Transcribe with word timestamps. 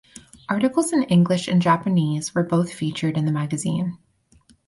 Articles 0.49 0.91
in 0.91 1.03
English 1.03 1.47
and 1.47 1.61
Japanese 1.61 2.33
were 2.33 2.41
both 2.41 2.73
featured 2.73 3.17
in 3.19 3.25
the 3.25 3.31
magazine. 3.31 3.99